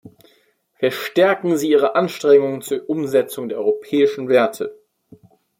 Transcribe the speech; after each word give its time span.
Verstärken 0.79 1.57
Sie 1.57 1.69
ihre 1.69 1.93
Anstrengungen 1.93 2.63
zur 2.63 2.89
Umsetzung 2.89 3.49
der 3.49 3.59
europäischen 3.59 4.29
Werte. 4.29 4.75